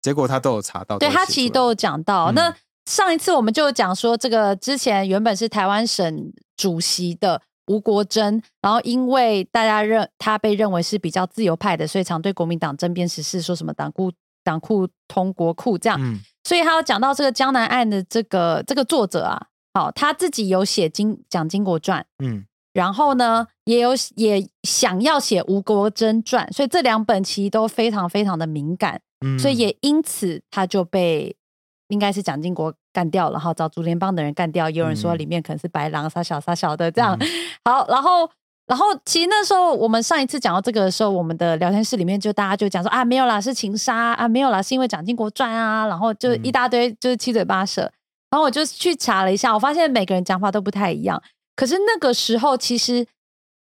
[0.00, 0.96] 结果他都有查到。
[0.98, 2.26] 对他其实都有讲到。
[2.26, 2.54] 嗯那
[2.86, 15.98] 上一次我们就有讲说，这个之前原本是台湾省主席的吴国桢，然后因为大家认他被认为是比较自由派的，所以常对国民党争辩时事，说什么党库党库通国库这样。
[16.00, 29.00] 嗯所以他有讲到这个江南案的这个这个作者啊，好，他自己有写金蒋经国传，嗯然后呢，也有也想要写吴国桢传，所以这两本其实都非常非常的敏感。
[29.24, 31.34] 嗯，所以也因此他就被
[31.88, 34.70] 应该是蒋经国干掉然后，找竹联帮的人干掉。
[34.70, 37.14] 也有人说嗯里面可能是白狼杀小杀小的这样。
[37.20, 37.26] 嗯
[37.64, 38.30] 好，然后
[38.66, 47.82] 然后其实那时候我们上一次讲到这个的时候，我们的聊天室里面就大家就讲说啊，没有啦，是情杀啊，没有啦，是因为蒋经国传啊，然后就一嗯大堆就是七嘴八舌。
[48.30, 51.22] 然后我就去查了一下，我发现每个人讲法都不太一样。
[51.54, 53.06] 可是那个时候，其实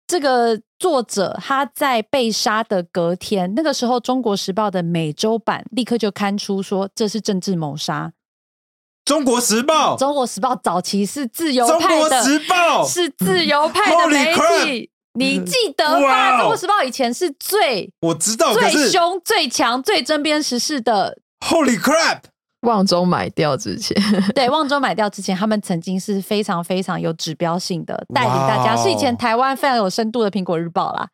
[0.08, 8.12] 这个作者他在被杀的隔天，那个时候《中国时报》的美洲版立刻就刊出说这是政治谋杀。
[9.06, 12.84] 中国时报，《中国时报》早期是自由中派的，国时报。
[12.84, 14.90] 是自由派的 Holy 媒 crap 体。
[15.14, 16.00] 你记得吧？
[16.00, 16.38] 哇哦。
[16.40, 21.16] 中国时报》以前是最我知道，可最是凶、最强、最针砭时事的
[21.48, 22.18] Holy crap！
[22.62, 23.96] 旺中买掉之前，
[24.34, 28.82] 对，旺中买掉之前，他们曾经是非常非常有指标性的带领大家，哇哦。
[28.82, 31.06] 是以前台湾非常有深度的苹果日报啦，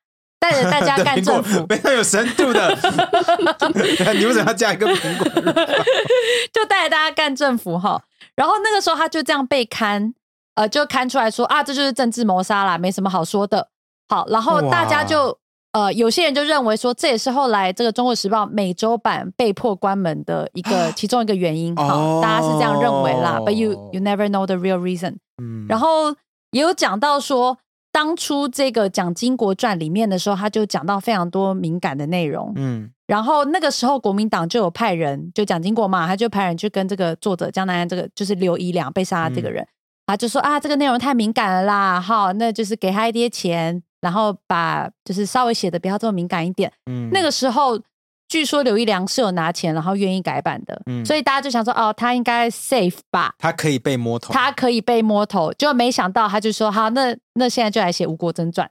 [0.43, 2.77] 带着大家对干政府， 非常有深度的。
[4.19, 5.25] 你为什么要加一个苹果？
[6.53, 8.03] 就带着大家干政府哈。
[8.35, 10.13] 然后那个时候他就这样被刊，
[10.57, 13.69] 呃，就刊出来说啊，这就是政治谋杀啦，没什么好说的。
[14.09, 15.39] 好，然后大家就
[15.73, 21.77] 呃，有些人就认为说，这也是后来这个《中国时报》美洲版被迫关门的一个其中一个原因。
[21.77, 23.39] 好，哦大家是这样认为啦。
[23.39, 25.19] But you you never know the real reason。
[25.41, 26.11] 嗯然后
[26.51, 27.57] 也有讲到说，
[27.93, 32.53] 当初这个讲金国传里面的时候，他就讲到非常多敏感的内容。
[32.57, 39.67] 嗯然后那个时候，国民党就有派人，就蒋经国嘛，他就派人去跟这个作者江南安，这个就是刘一良被杀的这个人，
[40.07, 46.73] 他就说啊，这个内容太敏感了啦，好，那就是给他一些钱，然后把就是稍微写的不要这么敏感一点。
[46.91, 47.79] 嗯那个时候，
[48.33, 58.66] 据说刘一良是有拿钱，然后愿意改版的，嗯所以大家就想说，哦，他应该 safe 吧，他可以被摸头，他可以被摸头，就没想到他就说好，那那现在就来写《吴国真传》。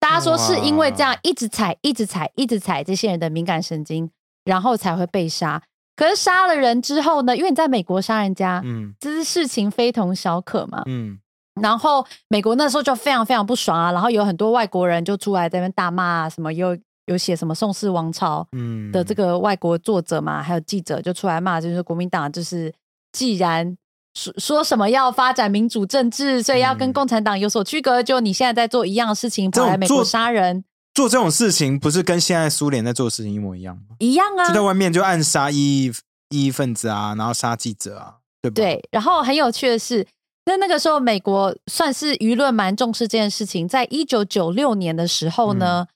[0.00, 4.10] 大家说是因为这样一直踩、一直踩、一直踩这些人的敏感神经，
[4.46, 5.62] 然后才会被杀。
[5.94, 7.36] 可是杀了人之后呢？
[7.36, 10.82] 因为你在美国杀人家，嗯这是事情非同小可嘛。
[10.86, 11.18] 嗯
[11.60, 22.72] 然后美国那时候就非常非常不爽啊，然后有很多外国人就出来在那边大骂啊，什么有有写什么宋氏王朝，嗯的这个外国作者嘛，还有记者就出来骂，就是国民党就是
[23.12, 23.76] 既然
[24.14, 30.64] 说说什么要发展民主政治，所以要跟嗯共产党有所区隔，就你现在在做一样的事情，跑来美国做杀人
[30.94, 33.96] 做这种事情，不是跟现在苏联在做的事情一模一样吗？
[34.00, 34.54] 一样啊就。
[34.54, 35.92] 在外面就暗杀异
[36.30, 40.04] 异议分子啊，然后杀记者啊，对吧？，对，然后很有趣的是，
[40.46, 45.86] 那那个时候美国算是舆论蛮重视这件事情，在一九九六年的时候呢。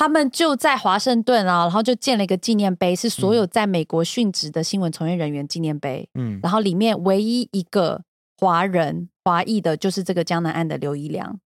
[0.00, 6.08] 他们就在华盛顿啊，然后就建了一个纪念碑，是所有在美国殉职的新闻从业人员纪念碑。
[6.14, 8.00] 嗯然后里面唯一一个
[8.38, 11.38] 华人华裔的，就是这个江南岸的刘一良，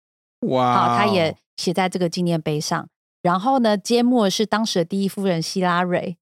[0.40, 2.86] 哇好，他哦也写在这个纪念碑上。
[3.22, 6.18] 然后呢，揭幕的是当时的第一夫人希拉蕊，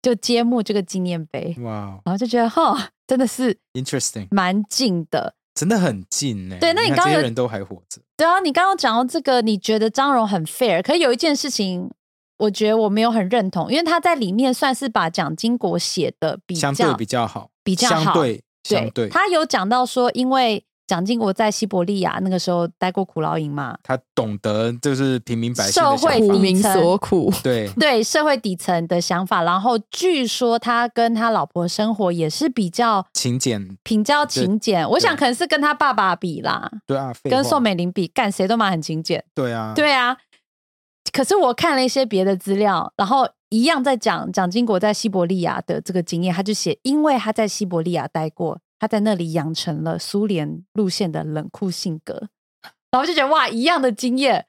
[0.00, 5.34] 就揭幕这个纪念碑，哇哦然后就觉得哈，真的是，interesting，蛮近的。
[5.58, 6.56] 真的很近呢。
[6.60, 11.90] 对那你刚刚有人都还活着，对啊，你刚刚讲到这个，你觉得张荣很 fair，可是有一件事情，
[12.38, 26.34] 我觉得我没有很认同，因为他在里面算是把蒋经国写的比较比较好，比较好相对相对，他有讲到说，因为蒋经国在西伯利亚那个时候待过苦劳营嘛，他懂得就是平民百姓的社会想法。
[26.34, 39.22] 苦民所苦，对， 对社会底层的想法，然后据说他跟他老婆生活也是比较勤俭，比较勤俭，我想可能是跟他爸爸比啦，对啊，跟宋美龄比，干谁都蛮很勤俭。
[39.34, 40.16] 对啊，对啊，
[41.12, 52.28] 可是我看了一些别的资料，然后一样在讲蒋经国在西伯利亚的这个经验，他就写，因为他在西伯利亚待过，他在那里养成了苏联路线的冷酷性格，
[52.90, 54.46] 然后就觉得哇，一样的经验，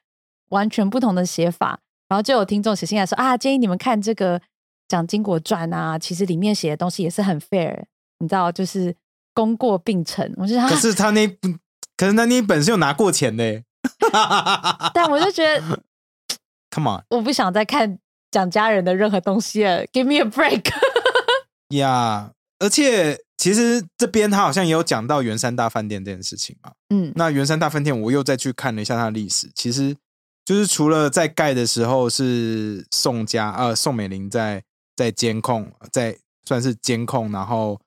[0.50, 4.40] 完全不同的写法，然后就有听众写信来说啊，建议你们看这个
[4.88, 7.84] 蒋经国传啊，其实里面写的东西也是很 fair，
[8.18, 8.94] 你知道，就是
[9.34, 11.48] 功过并成，我就想，可是他那部，
[11.96, 13.64] 可是他那一本是有拿过钱的耶
[14.94, 15.82] 但我就觉得，
[16.70, 17.98] Come on 我不想再看
[18.30, 20.70] 蒋家人的任何东西了，Give me a break。
[21.76, 26.72] 呀而且其实这边他好像也有讲到圆山大饭店这件事情嘛。
[26.90, 29.96] 嗯那圆山大饭店，我又再去看了一下它的历史，其实
[30.44, 34.62] 就是除了在盖的时候是宋家呃宋美龄在
[34.94, 37.80] 在监控，在算是监控，然后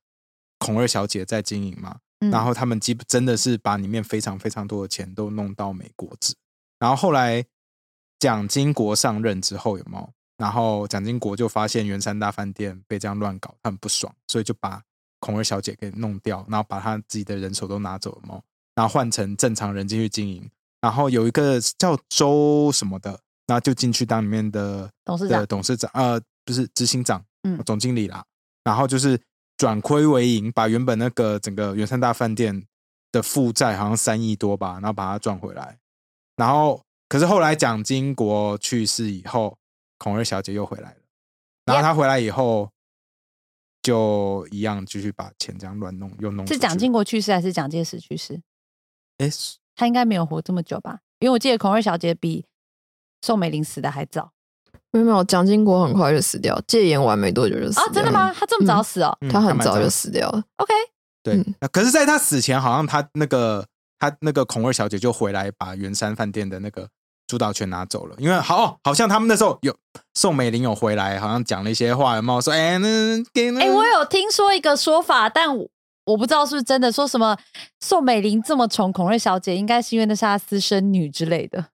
[0.58, 6.34] 孔二小姐在经营嘛，嗯然后他们基本真的是把里面非常非常多的钱都弄到美国去，
[6.80, 7.46] 然后后来
[8.18, 10.10] 蒋经国上任之后有没有？
[10.38, 14.82] 然后蒋经国就发现圆山大饭店被这样乱搞，他很不爽，所以就把
[15.23, 18.41] 孔二小姐给弄掉，然后把她自己的人手都拿走了嘛，
[18.75, 20.51] 然后换成正常人进去经营。
[20.81, 28.21] 然后有一个叫周什么的，然后就进去当里面的董事长的董事长，呃，不是执行长，嗯总经理啦。
[28.65, 29.17] 然后就是
[29.55, 32.65] 转亏为盈，把原本那个整个圆山大饭店
[33.13, 35.77] 的负债好像三亿多吧，然后把它赚回来。
[36.36, 39.57] 然后可是后来蒋经国去世以后，
[39.97, 40.97] 孔二小姐又回来了。
[41.63, 42.69] 然后她回来以后，
[43.84, 48.41] 就一样继续把钱这样乱弄，又弄是蒋经国去世还是蒋介石去世？
[49.17, 49.30] 哎，
[49.76, 51.00] 他应该没有活这么久吧？
[51.19, 52.46] 因为我记得孔二小姐比
[53.22, 54.32] 宋美龄死的还早
[54.91, 57.91] 没有没有，蒋经国很快就死掉，戒严完没多久就死掉啊！
[57.93, 58.34] 真的吗？
[58.34, 60.43] 他这么早死哦、嗯他很早就死掉了。
[60.58, 60.74] o k
[61.24, 63.65] 对可是在他死前，好像他那个
[63.98, 66.88] 他那个孔二小姐就回来把圆山饭店的那个
[67.27, 69.75] 主导权拿走了，因为好好像他们那时候有
[70.13, 72.88] 宋美龄有回来，好像讲了一些话，有没有说哎那
[73.33, 75.67] 给哎、我有听说一个说法，但我
[76.05, 77.38] 我不知道是不是真的，说什么
[77.79, 81.67] 宋美龄这么宠孔二小姐，应该是因为那是她私生女之类的。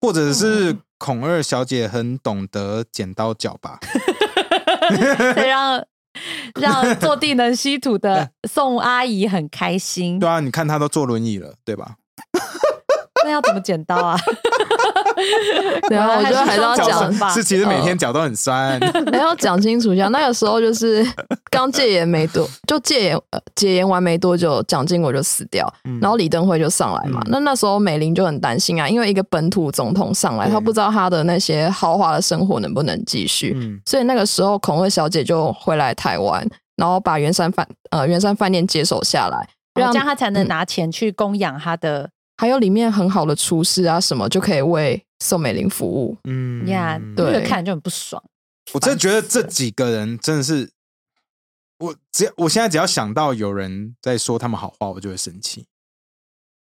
[0.00, 3.80] 或者是孔二小姐很懂得剪刀脚吧？
[5.34, 5.84] 让
[6.60, 10.28] 让坐地能吸土的 宋阿姨很开心对。
[10.28, 11.96] 啊，你看她都坐轮椅了，对吧？
[13.26, 14.16] 那要怎么剪刀啊？
[15.90, 17.30] 然后，我觉得还是要脚讲吧。
[17.30, 18.78] 是其实每天脚都很酸，
[19.12, 21.04] 还要讲清楚一下，那个时候就是
[21.50, 25.98] 刚戒严没多，就戒严呃戒严完没多久，蒋经国就死掉，嗯。
[26.00, 27.20] 然后李登辉就上来嘛。
[27.24, 27.30] 嗯。
[27.32, 33.80] 那那时候美玲就很担心啊，因为一个本土总统上来，对他不知道他的那些豪华的生活能不能继续，嗯。
[33.86, 46.16] 所以那个时候孔二小姐就回来台湾，然后把圆山饭呃圆山饭店接手下来，让这样她才能拿钱去供养她的还有里面很好的厨师啊什么，就可以为宋美龄服务。
[46.24, 47.00] 嗯呀。
[47.16, 48.22] 对那个看着就很不爽。
[48.74, 50.70] 我真的觉得这几个人真的是，
[51.78, 55.66] 我只要我现在只要想到有人在说他们好话，我就会生气。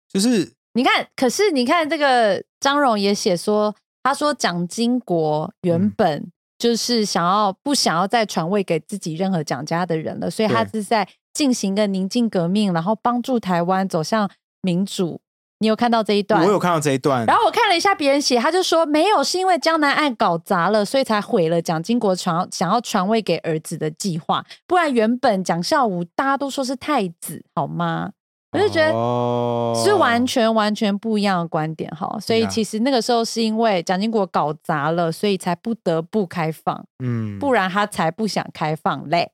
[0.09, 14.31] 就是你看，可是你看这个张荣也写说，他说蒋经国原嗯本就是想要不想要再传位给自己任何蒋家的人了，所以他是在进行一个宁静革命，然后帮助台湾走向
[14.63, 15.21] 民主。
[15.63, 16.45] 你有看到这一段？
[16.45, 24.45] 我有看到这一段，然后我看了一下别人写，他就说没有，是因为江南案搞砸了，所以才毁了蒋经国传想要传位给儿子的计划。
[24.67, 28.11] 不然原本蒋孝武大家都说是太子，好吗？
[28.51, 32.19] 我就觉得哦是完全完全不一样的观点哈。
[32.21, 39.31] 所以其实那个时候是因为蒋经国搞砸了，所以才不得不开放，嗯不然他才不想开放嘞。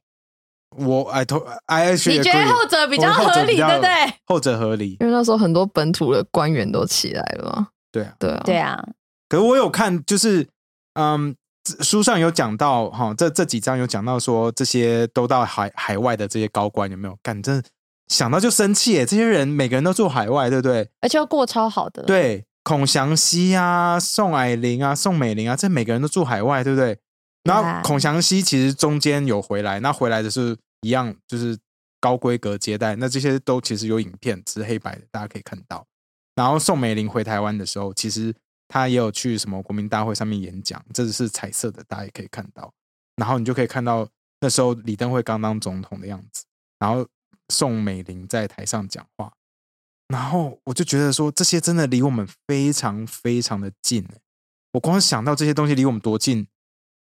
[0.79, 3.91] 我 I to I actually 你觉得后者比较合理，对不对？
[4.27, 8.15] 后者合理，因为那时候很多本土的官员都起来了嘛，对啊。
[8.19, 8.85] 对啊，对啊，
[9.29, 10.47] 可是我有看，就是
[10.95, 11.35] 嗯，
[11.81, 17.43] 书上有讲到哈，这这几章有讲到说，这些都到海海外的这些高官有没有干？
[17.43, 17.63] 真的
[18.09, 19.05] 想到就生气耶！
[19.05, 20.89] 这些人每个人都住海外，对不对？
[21.03, 22.03] 而且要过超好的。
[22.05, 26.99] 对，孔祥熙啊、宋霭龄啊、宋美龄啊，这每个人都住海外，对不对？
[27.45, 31.59] 然后孔祥熙其实中间有回来，那回来的是一样，就是
[32.01, 32.97] 高规格接待。
[32.97, 35.87] 那这些都其实有影片，只是黑白的，大家可以看到。
[36.35, 38.35] 然后宋美龄回台湾的时候，其实
[38.69, 42.73] 她也有去什么国民大会上面演讲，这只是彩色的，大家也可以看到。
[43.17, 44.09] 然后你就可以看到
[44.41, 46.45] 那时候李登辉刚当总统的样子，
[46.79, 47.07] 然后
[47.49, 49.33] 宋美龄在台上讲话，
[50.07, 54.21] 然后我就觉得说，这些真的离我们非常非常的近欸
[54.73, 56.47] 我光想到这些东西离我们多近，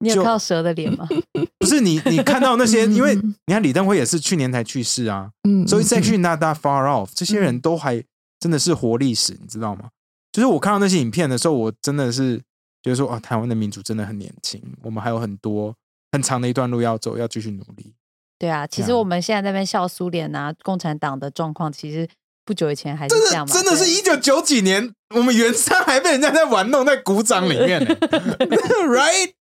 [0.01, 1.07] 你有看到蛇的脸吗？
[1.59, 8.03] 不是你你看到那些，嗯因为你看李登辉也是去年才去世啊，嗯所以在去嗯 not that far off，这些人都还
[8.39, 9.91] 真的是活历史，你知道吗？
[10.33, 12.39] 就是我看到那些影片的时候，我真的是
[12.83, 15.75] 觉得说，啊，台湾的民主真的很年轻，我们还有很多
[16.13, 17.95] 很长的一段路要走，要继续努力。
[18.39, 22.09] 对啊，其实我们现在在那边笑苏联啊，共产党的状况，其实
[22.49, 23.53] 不久以前还是真的这样嘛。
[23.53, 27.95] 真的是一九九几年，我们原山还被人家在玩弄在鼓掌里面呢，
[28.89, 29.35] right？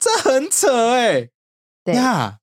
[0.00, 1.28] 这很扯哎、
[1.84, 2.38] 对呀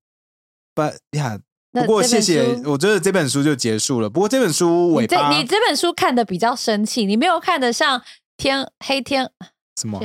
[0.76, 1.40] ，but 呀，
[1.72, 4.08] 那不过谢谢，我觉得这本书就结束了。
[4.08, 8.04] 不过这本书尾巴你这本书看的比较生气，你没有看的像
[8.38, 9.32] 天黑天
[9.76, 10.00] 什么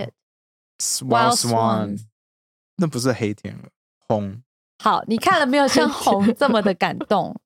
[0.79, 2.01] Wild Swan，Swans
[2.77, 3.69] 那不是黑天鹅，
[4.09, 4.41] 红。
[4.83, 7.39] 好，你看了没有像红这么的感动？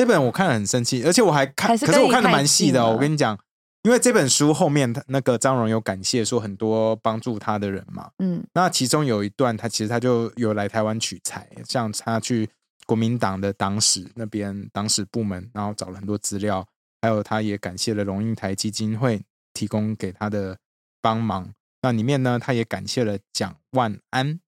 [0.00, 2.86] 这本我看了很生气，而且我还看，还是可是我看的蛮细的哦。
[2.86, 3.38] 了我跟你讲，
[3.82, 12.48] 因为这本书后面他那个张荣有感谢说很多帮助他的人嘛，嗯，那其中有一段，他其实他就有来台湾取材，像他去
[12.86, 16.66] 国民党的党史那边党史部门，然后找了很多资料，
[17.02, 19.20] 还有他也感谢了龙应台基金会
[19.52, 20.56] 提供给他的
[21.02, 21.50] 帮忙。
[21.82, 24.40] 那里面呢，他也感谢了蒋万安。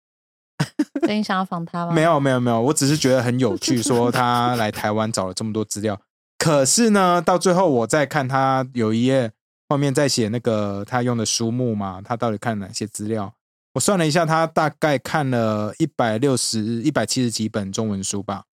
[1.00, 1.92] 所以你想要访他吗？
[1.92, 6.00] 没有，没有，没有，我只是觉得很有趣， 说他来台湾找了这么多资料，
[6.38, 9.32] 可是呢，到最后我在看他有一页
[9.68, 13.34] 后面在写那个他用的书目嘛，他到底看哪些资料？
[13.74, 18.44] 我算了一下，他大概看了一百六十、一百七十几本中文书吧，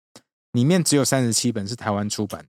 [0.53, 2.47] 里面只有三十七本是台湾出版的，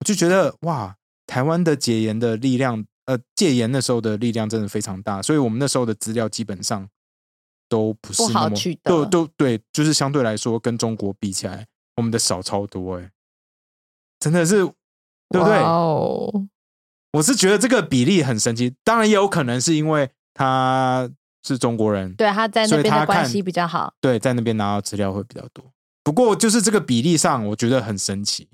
[0.00, 0.96] 我就觉得哇，
[1.26, 6.88] 台湾的解严的力量，呃，戒严那时候的力量真的非常大，所以我们那时候的资料基本上
[7.68, 13.10] 都不是不好那么取得都都对，就是相对来说跟中国比起来，我们的少超多哎、
[14.18, 14.64] 真的是
[15.28, 15.60] 对不对？
[15.60, 16.46] 哇哦，
[17.12, 21.08] 我是觉得这个比例很神奇，当然也有可能是因为他
[21.44, 23.92] 是中国人，对，他在那边的关系比较好。
[24.00, 25.64] 对，在那边拿到资料会比较多。
[26.02, 28.48] 不过就是这个比例上，我觉得很神奇，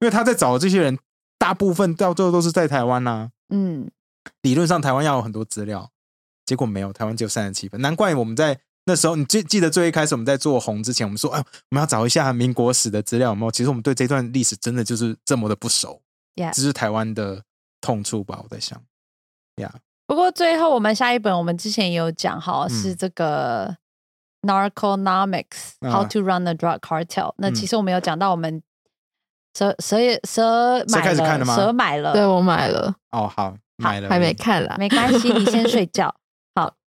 [0.00, 0.98] 因为他在找的这些人，
[1.38, 3.90] 大部分到最后都是在台湾呐、嗯，
[4.42, 5.91] 理论上台湾要有很多资料，
[6.52, 13.50] 结果没有，台湾只有三十七分，难怪我们在那时候，你记记得最一开始我们在做红之前，我们说，哎，我们要找一下民国史的资料，有没有？
[13.50, 16.02] 其实我们对这段历史真的就是这么的不熟。
[16.36, 17.42] 这是台湾的
[17.80, 18.38] 痛处吧？
[18.42, 18.78] 我在想，
[19.62, 19.74] 呀、
[20.06, 22.70] 不过最后我们下一本，我们之前也有讲哈，嗯。
[22.70, 23.74] 是这个
[24.42, 25.90] Narconomics、啊。
[25.90, 27.32] How to Run a Drug Cartel。
[27.38, 27.54] 那嗯。
[27.54, 28.62] 其实我们有讲到，我们
[29.58, 31.56] 蛇蛇也蛇蛇买了，开始看了吗？
[31.56, 36.14] 蛇买了，对我买了，哦，好，买了，还没看啦， 没关系，你先睡觉，好，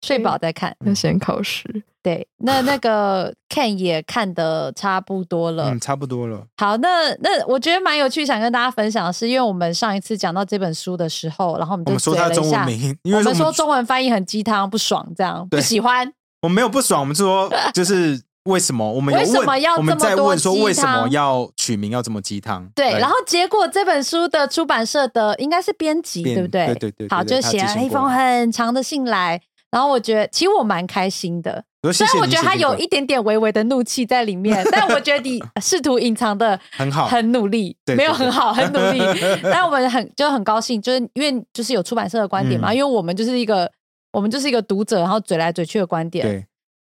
[0.06, 0.76] 睡饱再看。
[0.86, 1.64] 要先考试。
[2.04, 5.72] 对，那那个 Ken 也看的差不多了。
[5.72, 6.46] 嗯，差不多了。
[6.58, 16.14] 好，那那我觉得蛮有趣，想跟大家分享的是，因为我们上一次讲到这本书的时候，然后我们就说它中文名，因为我们说们中文翻译很鸡汤，不爽，这样不喜欢。
[16.44, 22.70] 我们没有不爽，我们说就是为什么我们为什么，要我们这么多在问说鸡为什么汤要取名要这么鸡汤？
[22.76, 26.68] 对，然后结果这本书的出版社的应该是编辑，编对不对？
[26.68, 29.42] 对对对对好，就写了一封很长的信来，
[29.72, 39.02] 然后我觉得其实我蛮开心的，虽然我觉得他有一点点微微的怒气在里面，但我觉得你 试图隐藏的很好很努力，没有很好，很努力。
[39.44, 43.70] 但我们很就很高兴，就是因为就是有出版社的观点嘛，嗯因为我们就是一个
[44.14, 46.26] 我们就是一个读者，然后嘴来嘴去的观点。
[46.26, 46.46] 对，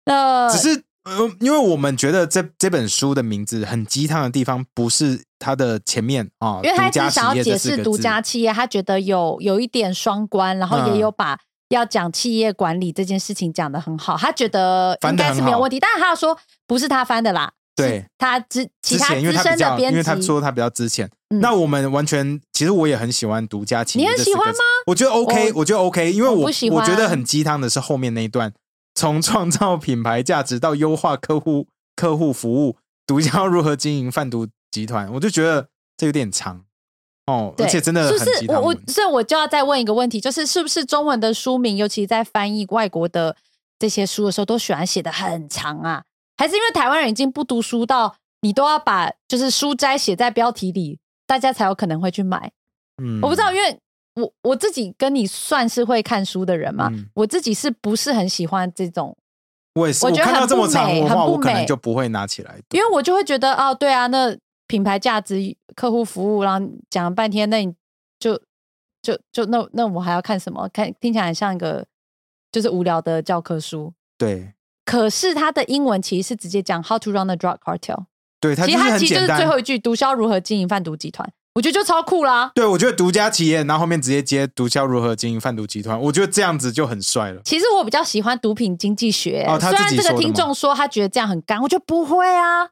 [0.05, 11.39] 那只是呃，因为我们觉得这这本书的名字很鸡汤的地方，不是它的前面啊，因为他独家一直想要解释独家企业，他觉得有有一点双关，然后也嗯有把
[11.69, 15.79] 要讲企业管理这件事情讲的很好，他觉得应该是没有问题。
[15.79, 21.05] 但是他要说不是他翻的啦，对他之其他，因为资深的编辑，因为他说他比较之前。
[21.29, 24.05] 嗯那我们完全，其实我也很喜欢独家企业。
[24.05, 24.59] 你很喜欢吗？
[24.85, 28.53] 我觉得 OK，我我觉得 OK，因为我我不喜欢我觉得很鸡汤的是后面那一段，
[28.95, 36.63] 从创造品牌价值到优化客户客户服务，独家如何经营贩毒集团，我就觉得这有点长
[37.27, 43.35] 哦，对而且真的是我我所以我就要再问一个问题，就是是不是中文的书名，尤其在翻译外国的
[43.77, 46.03] 这些书的时候，都喜欢写的很长啊？
[46.37, 52.51] 还是因为台湾人已经不读书到你都要把就是书摘写在标题里，大家才有可能会去买？
[53.01, 53.77] 嗯我不知道，因为
[54.15, 59.15] 我我自己跟你算是会看书的人嘛，嗯我自己是不是很喜欢这种？
[59.75, 62.57] 我也是，我觉得看到很不这么长美的话，很不我可能美就不会拿起来。
[62.71, 64.35] 因为我就会觉得哦，对啊，那
[64.67, 67.73] 品牌价值、客户服务，然后讲了半天，那你
[68.19, 68.39] 就
[69.01, 70.69] 就就那那我还要看什么？
[70.69, 71.85] 看听起来很像一个
[72.51, 73.93] 就是无聊的教科书。
[74.17, 74.53] 对
[74.85, 78.05] 可是它的英文其实是直接讲 How to run a drug cartel，
[78.39, 79.45] 对，它其实它其实就是最。
[79.45, 82.51] 后一句毒枭如何经营贩毒集团，我觉得就超酷啦。
[82.55, 87.41] 对，我觉得独家企业，然后后面直接接毒枭如何经营贩毒集团，我觉得这样子就很帅了。
[87.43, 92.69] 其实我比较喜欢毒品经济学、哦他虽然这个听众说他觉得这样很干，我觉得不会啊。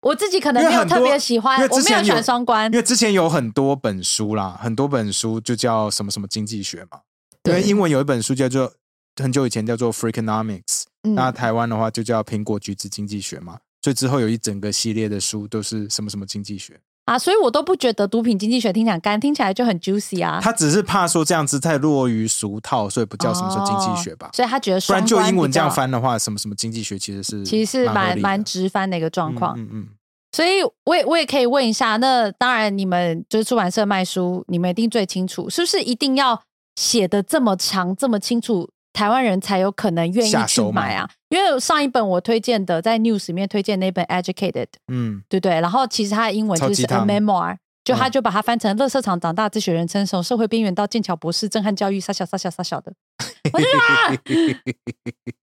[0.00, 2.78] 我自己可能没有特别喜欢，我没有喜之前有欢双关因。
[2.78, 7.00] 为之前有很多本书啦，很多本书就叫什么什么经济学嘛。
[7.44, 8.72] 因为对英文有一本书叫做
[9.16, 13.58] 很久以前叫做 Freakonomics，、嗯那台湾的话就叫苹果橘子经济学嘛。
[13.82, 16.78] 所以之后有一整个系列的书都是什么什么经济学，
[17.08, 20.40] 啊，所以我都不觉得毒品经济学听起来很干，听起来就很 juicy 啊。
[20.42, 24.30] 他只是怕说这样子太落于俗套，所以不叫什么什么经济学吧哦。
[24.34, 29.58] 所以他觉得不然就英文这样，翻的话，什么什么经济学其实是其实是合蛮蛮直翻的一个状况。
[29.58, 29.88] 嗯嗯
[30.32, 36.38] 所以我也我也可以问一下，那当然你们就是出版社卖书，你们一定最清楚，是不是一定要
[36.76, 41.08] 写的这么长这么清楚，台湾人才有可能愿意去买买啊？
[41.28, 45.60] 因为上一本我推荐的在 News 里面推荐那本 Educated，嗯对对？
[45.60, 52.92] 然后其实它的英文就是 a memoir，就他嗯就把它翻成“乐色场长大自学人称从社会边缘到剑桥博士，震撼教育，傻小傻小傻小的”，
[53.52, 54.18] 我就觉得啊，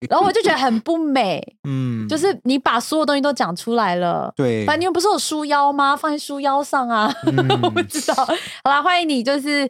[0.09, 4.33] 然后我就觉得很不美，嗯，就是你把所有东西都讲出来了。
[4.35, 5.95] 对，反正你们不是有书腰吗？
[5.95, 7.13] 放在书腰上啊！
[7.27, 8.15] 嗯 我不知道。
[8.15, 9.69] 好啦，欢迎你，就是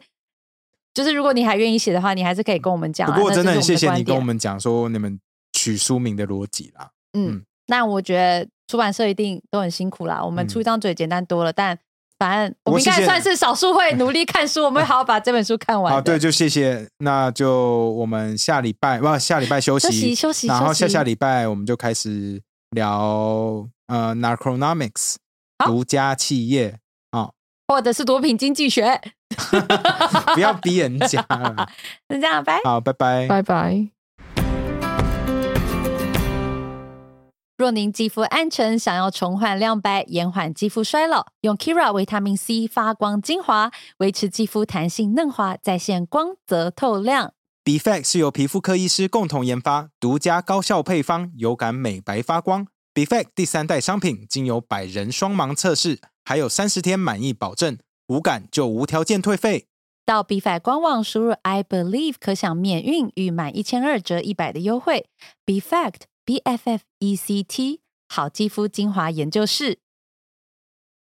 [0.94, 3.16] 就是，如果你还愿意写的话，你还是可以跟我们讲啊。
[3.16, 5.18] 不过真的很谢谢你跟我们讲说你们
[5.52, 6.88] 取书名的逻辑啦。
[7.18, 10.24] 嗯，那我觉得出版社一定都很辛苦啦。
[10.24, 11.76] 我们嗯出一张嘴简单多了，但
[12.16, 15.96] 反正我们应该算是少数会努力看书，我们会好好把这本书看完的。
[15.96, 16.88] 好，对，就谢谢。
[16.98, 22.40] 那就我们下礼拜不下礼拜休息休息休息然后下下礼拜我们就开始
[22.70, 25.16] 聊呃 Narconomics
[25.66, 26.78] 独家企业啊，
[27.66, 29.00] 或者是毒品经济学，
[30.34, 31.68] 不要逼人家了。
[32.08, 32.60] 就这样，拜。
[32.62, 33.26] 好，拜拜。
[33.26, 33.88] 拜拜。
[37.56, 47.32] 若您肌肤暗沉，想要重焕亮白、延缓肌肤衰老，用 Kira 维他命 C 发光精华，维持肌肤弹性嫩滑，再现光泽透亮。
[47.62, 52.66] b f a c t 是由皮肤科医师共同研发，独家高效配方，有感美白发光。
[52.92, 59.66] b f a c t 第三代商品经由百人双盲测试，还有三十天满意保证，无感就无条件退费。
[60.06, 65.06] 到 BFA 官网输入 I believe 可享免运与满一千二折一百的优惠。
[65.44, 69.78] B Fact B F F E C T 好肌肤精华研究室。